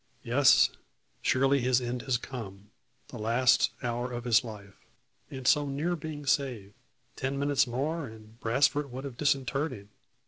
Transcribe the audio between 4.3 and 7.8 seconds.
life. And so near being saved! Ten minutes